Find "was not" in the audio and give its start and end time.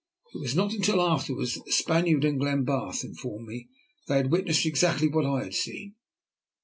0.39-0.73